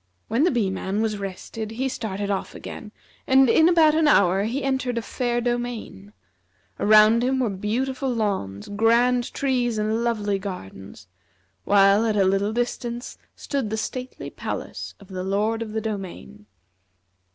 [0.28, 2.90] '"When the Bee man was rested he started off again,
[3.26, 6.14] and in about an hour he entered a fair domain.
[6.80, 11.06] Around him were beautiful lawns, grand trees, and lovely gardens;
[11.64, 16.46] while at a little distance stood the stately palace of the Lord of the Domain.